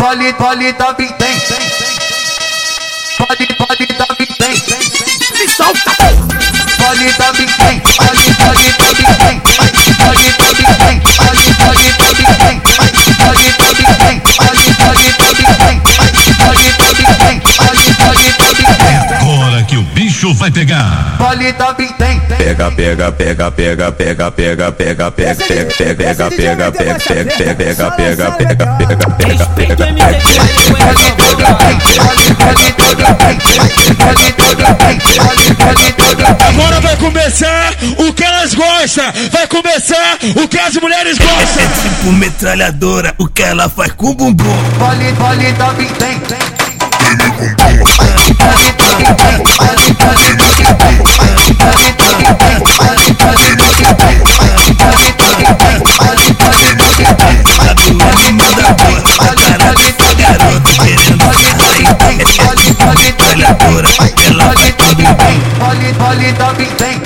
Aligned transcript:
pode, 0.00 0.32
pode, 0.32 0.72
também 0.72 1.08
tem. 1.18 1.36
Pode, 3.18 3.46
pode, 3.54 3.86
também 3.86 4.26
tem. 4.38 4.54
Me 5.38 5.48
solta! 5.48 5.92
Pode, 6.78 7.12
também 7.12 7.46
tem. 7.46 7.80
Pode, 7.80 8.34
pode, 8.34 9.02
também 9.04 9.16
tem. 9.18 9.40
Pode, 9.40 9.82
pode, 9.92 10.64
tem. 10.64 11.00
Pode, 11.20 11.52
pode, 11.98 12.22
também 12.22 12.60
tem. 12.60 12.80
Pode, 12.80 13.52
pode, 13.58 13.84
tem. 13.84 14.20
Pode, 14.20 14.56
pode, 14.80 15.42
também 15.42 15.80
tem. 15.80 16.00
Pode, 16.00 16.64
pode, 16.72 17.04
tem. 17.04 17.40
Pode, 17.40 18.32
pode, 18.38 18.62
também 18.62 18.76
tem. 18.78 19.16
Agora 19.20 19.62
que 19.64 19.76
o 19.76 19.82
bicho 19.82 20.32
vai 20.34 20.50
pegar. 20.50 21.14
Pode, 21.18 21.52
também 21.52 21.92
tem. 21.92 22.20
Pega, 22.20 22.70
pega, 22.72 23.12
pega, 23.12 23.50
pega, 23.50 23.92
pega, 23.92 23.92
pega, 23.92 24.30
pega, 24.32 24.72
pega, 24.72 25.10
pega, 25.10 25.10
pega, 25.10 25.36
pega, 25.36 25.74
pega, 25.76 26.30
pega, 26.30 26.70
pega, 26.70 26.70
pega, 26.70 28.30
pega, 28.30 28.66
pega, 29.18 29.46
pega, 29.46 29.89
Agora 36.48 36.80
vai 36.80 36.96
começar 36.96 37.74
o 37.98 38.12
que 38.12 38.24
elas 38.24 38.54
gostam. 38.54 39.04
Vai 39.32 39.46
começar 39.46 40.18
o 40.36 40.48
que 40.48 40.58
as 40.58 40.74
mulheres 40.76 41.18
gostam. 41.18 41.64
É 41.64 41.68
tipo 41.82 42.12
metralhadora, 42.12 43.14
o 43.18 43.26
que 43.26 43.42
ela 43.42 43.68
faz 43.68 43.92
com 43.92 44.10
o 44.10 44.14
bumbum. 44.14 44.44
Pode, 44.78 45.12
pode, 45.14 45.52
também 45.54 45.88
tem. 45.88 46.20
Ela 50.70 50.99
vem, 66.90 67.00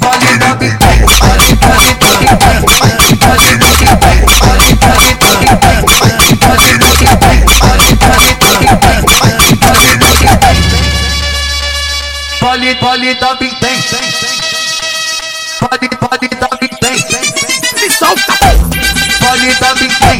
pode 0.00 0.38
dar 0.38 0.56
pipoca, 0.56 1.16
pode 1.20 1.54
dar 1.54 2.18
pipoca, 2.18 2.74
pode 3.20 3.56
dar 3.56 3.72
pipoca, 3.78 4.36
pode 4.42 4.74
dar 4.74 4.96
pipoca, 4.96 5.86
pode 5.92 6.72
dar 6.76 6.92
pipoca, 6.92 7.18
pode 7.72 8.30
dar 8.32 8.56
pipoca, 8.58 9.16
pode 9.62 9.96
dar 9.96 10.12
pipoca, 10.12 10.40
pode 12.40 12.74
pode 12.80 13.14
dar 13.14 13.36
pipoca, 13.36 13.96
pode 15.60 15.88
pode 15.96 16.28
dar 16.28 16.56
pipoca, 16.58 17.18
me 17.80 17.88
solta, 17.90 18.34
pode 19.20 19.54
dar 19.60 19.74
pipoca. 19.74 20.11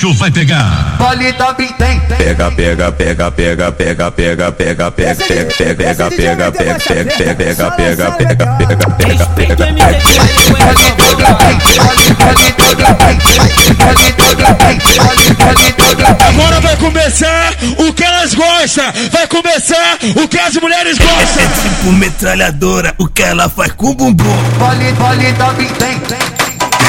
Bicho 0.00 0.14
vai 0.14 0.30
pegar. 0.30 0.96
Pode, 0.96 1.30
também 1.34 1.68
tem. 1.74 2.00
Pega, 2.00 2.50
pega, 2.52 2.90
pega, 2.90 3.30
pega, 3.30 3.70
pega, 3.70 4.10
pega, 4.10 4.10
pega, 4.10 4.50
pega, 4.50 4.90
pega, 4.90 4.90
pega, 4.90 5.50
pega, 5.56 6.10
pega, 6.10 6.10
pega, 6.10 6.50
pega, 6.50 6.50
pega, 6.50 7.70
pega, 7.70 8.10
pega, 8.10 8.10
pega, 8.12 8.50
pega, 8.56 8.86
Respeita 9.06 9.64
o 9.64 9.68
MTV, 9.68 10.00
Agora 16.28 16.60
vai 16.60 16.76
começar 16.76 17.52
o 17.78 17.92
que 17.92 18.02
elas 18.02 18.34
gostam. 18.34 18.84
Vai 19.12 19.26
começar 19.26 19.98
o 20.16 20.28
que 20.28 20.38
as 20.38 20.54
mulheres 20.56 20.98
É 20.98 21.04
gostam. 21.04 21.62
tipo 21.62 21.92
metralhadora, 21.92 22.94
o 22.98 23.06
que 23.06 23.22
ela 23.22 23.50
faz 23.50 23.72
com 23.72 23.94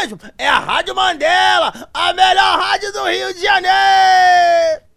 mesmo 0.00 0.18
é 0.38 0.46
a 0.46 0.58
Rádio 0.58 0.94
Mandela, 0.94 1.72
a 1.92 2.12
melhor 2.12 2.58
rádio 2.58 2.92
do 2.92 3.04
Rio 3.04 3.34
de 3.34 3.40
Janeiro! 3.40 4.87